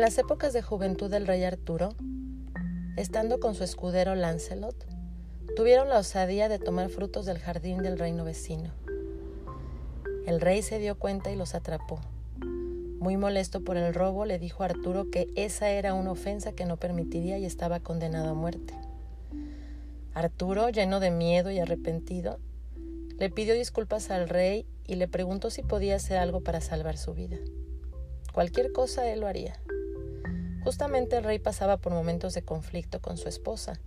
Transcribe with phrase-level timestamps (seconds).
[0.00, 1.90] las épocas de juventud del rey Arturo,
[2.96, 4.86] estando con su escudero Lancelot,
[5.54, 8.72] tuvieron la osadía de tomar frutos del jardín del reino vecino.
[10.26, 12.00] El rey se dio cuenta y los atrapó.
[13.00, 16.64] Muy molesto por el robo, le dijo a Arturo que esa era una ofensa que
[16.64, 18.74] no permitiría y estaba condenado a muerte.
[20.14, 22.38] Arturo, lleno de miedo y arrepentido,
[23.18, 27.12] le pidió disculpas al rey y le preguntó si podía hacer algo para salvar su
[27.12, 27.36] vida.
[28.32, 29.60] Cualquier cosa él lo haría.
[30.64, 33.80] Justamente el rey pasaba por momentos de conflicto con su esposa,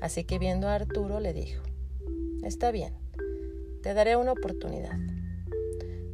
[0.00, 1.62] así que viendo a Arturo le dijo,
[2.42, 2.94] Está bien,
[3.82, 4.98] te daré una oportunidad.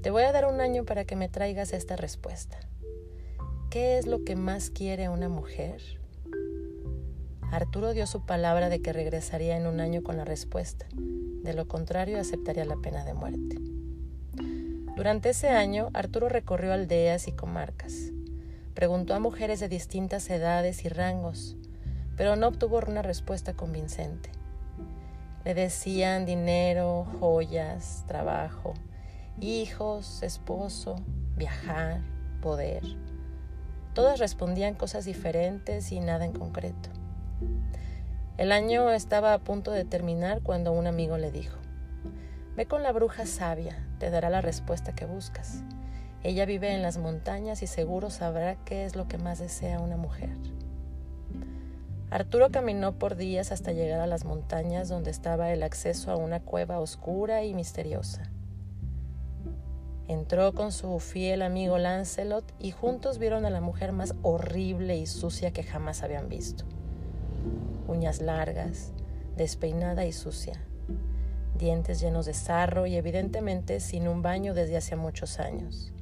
[0.02, 2.58] Te voy a dar un año para que me traigas esta respuesta.
[3.70, 5.80] ¿Qué es lo que más quiere una mujer?
[7.50, 10.86] Arturo dio su palabra de que regresaría en un año con la respuesta.
[10.94, 13.58] De lo contrario, aceptaría la pena de muerte.
[14.96, 18.12] Durante ese año, Arturo recorrió aldeas y comarcas.
[18.74, 21.56] Preguntó a mujeres de distintas edades y rangos,
[22.16, 24.30] pero no obtuvo una respuesta convincente.
[25.44, 28.74] Le decían dinero, joyas, trabajo,
[29.40, 30.96] hijos, esposo,
[31.36, 32.00] viajar,
[32.40, 32.82] poder.
[33.92, 36.88] Todas respondían cosas diferentes y nada en concreto.
[38.38, 41.58] El año estaba a punto de terminar cuando un amigo le dijo,
[42.56, 45.62] Ve con la bruja sabia, te dará la respuesta que buscas.
[46.24, 49.96] Ella vive en las montañas y seguro sabrá qué es lo que más desea una
[49.96, 50.30] mujer.
[52.10, 56.40] Arturo caminó por días hasta llegar a las montañas donde estaba el acceso a una
[56.40, 58.30] cueva oscura y misteriosa.
[60.08, 65.06] Entró con su fiel amigo Lancelot y juntos vieron a la mujer más horrible y
[65.06, 66.64] sucia que jamás habían visto.
[67.88, 68.92] Uñas largas,
[69.36, 70.60] despeinada y sucia,
[71.58, 75.92] dientes llenos de sarro y evidentemente sin un baño desde hace muchos años.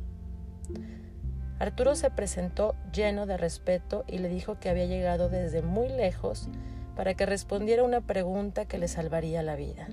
[1.59, 6.49] Arturo se presentó lleno de respeto y le dijo que había llegado desde muy lejos
[6.97, 9.89] para que respondiera una pregunta que le salvaría la vida.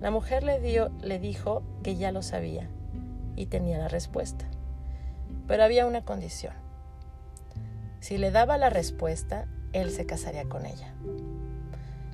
[0.00, 2.68] La mujer le, dio, le dijo que ya lo sabía
[3.34, 4.44] y tenía la respuesta,
[5.48, 6.54] pero había una condición.
[8.00, 10.94] Si le daba la respuesta, él se casaría con ella.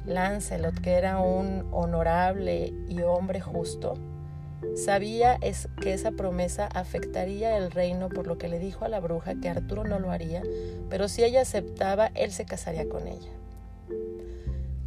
[0.07, 3.95] Lancelot, que era un honorable y hombre justo,
[4.77, 5.39] Sabía
[5.81, 9.49] que esa promesa afectaría el reino, por lo que le dijo a la bruja que
[9.49, 10.43] Arturo no lo haría,
[10.89, 13.31] pero si ella aceptaba, él se casaría con ella.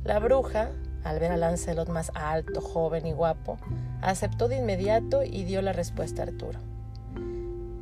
[0.03, 0.71] La bruja,
[1.03, 3.57] al ver a Lancelot más alto, joven y guapo,
[4.01, 6.59] aceptó de inmediato y dio la respuesta a Arturo.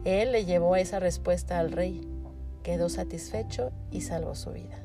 [0.03, 2.05] Él le llevó esa respuesta al rey,
[2.63, 4.77] quedó satisfecho y salvó su vida.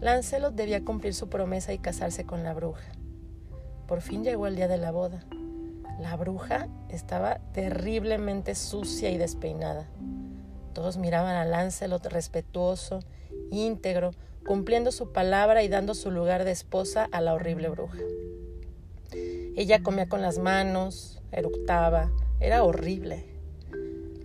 [0.00, 2.82] Lancelot debía cumplir su promesa y casarse con la bruja.
[3.92, 5.22] Por fin llegó el día de la boda.
[6.00, 9.86] La bruja estaba terriblemente sucia y despeinada.
[10.72, 13.00] Todos miraban a Lancelot respetuoso,
[13.50, 14.12] íntegro,
[14.46, 17.98] cumpliendo su palabra y dando su lugar de esposa a la horrible bruja.
[19.56, 22.10] Ella comía con las manos, eructaba,
[22.40, 23.26] era horrible.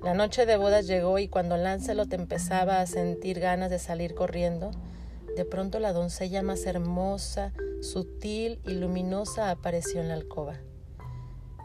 [0.01, 4.72] La noche de bodas llegó y cuando Lancelot empezaba a sentir ganas de salir corriendo,
[5.37, 10.55] de pronto la doncella más hermosa, sutil y luminosa apareció en la alcoba.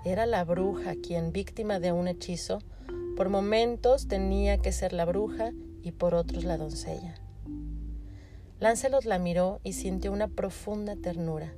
[0.04, 2.58] Era la bruja quien, víctima de un hechizo,
[3.16, 5.52] por momentos tenía que ser la bruja
[5.82, 7.14] y por otros la doncella.
[8.60, 11.54] Lancelot la miró y sintió una profunda ternura.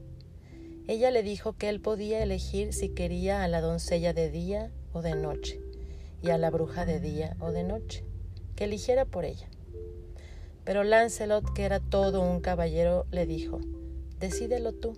[0.86, 5.02] Ella le dijo que él podía elegir si quería a la doncella de día o
[5.02, 5.60] de noche,
[6.22, 8.04] y a la bruja de día o de noche,
[8.54, 9.48] que eligiera por ella.
[10.64, 13.60] Pero Lancelot, que era todo un caballero, le dijo,
[14.18, 14.96] Decídelo tú.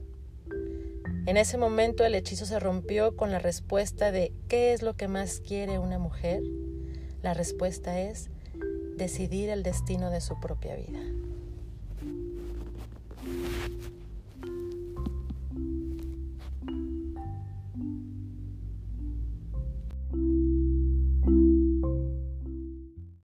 [1.27, 5.09] En ese momento el hechizo se rompió con la respuesta de ¿qué es lo que
[5.09, 6.41] más quiere una mujer?
[7.23, 8.31] La respuesta es
[8.97, 11.01] decidir el destino de su propia vida.